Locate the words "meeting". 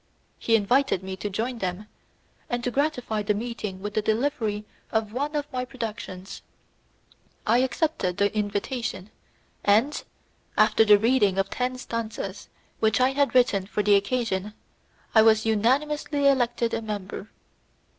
3.35-3.83